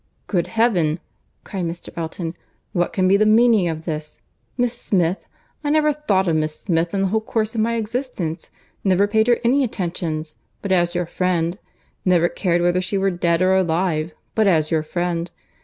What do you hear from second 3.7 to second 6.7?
this?—Miss Smith!—I never thought of Miss